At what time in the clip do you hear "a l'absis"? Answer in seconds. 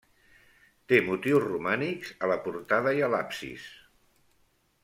3.09-3.71